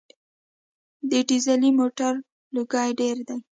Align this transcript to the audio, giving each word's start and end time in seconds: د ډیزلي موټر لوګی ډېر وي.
د 1.09 1.11
ډیزلي 1.29 1.69
موټر 1.79 2.13
لوګی 2.55 2.89
ډېر 2.99 3.17
وي. 3.27 3.35